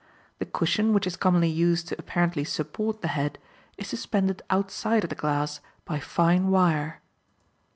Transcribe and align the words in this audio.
The 0.39 0.47
cushion 0.47 0.95
which 0.95 1.05
is 1.05 1.15
commonly 1.15 1.51
used 1.51 1.87
to 1.89 1.95
apparently 1.99 2.43
support 2.43 3.03
the 3.03 3.09
head, 3.09 3.37
is 3.77 3.85
suspended 3.89 4.41
outside 4.49 5.03
of 5.03 5.11
the 5.11 5.15
glass, 5.15 5.59
by 5.85 5.99
fine 5.99 6.49
wire. 6.49 7.01